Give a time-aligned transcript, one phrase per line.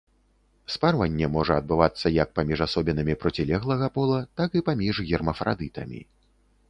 [0.75, 6.01] Спарванне можа адбывацца як паміж асобінамі процілеглага пола, так і паміж гермафрадытамі.